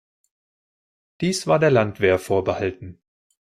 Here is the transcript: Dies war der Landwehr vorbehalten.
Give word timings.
Dies 1.21 1.45
war 1.45 1.59
der 1.59 1.69
Landwehr 1.69 2.17
vorbehalten. 2.17 3.03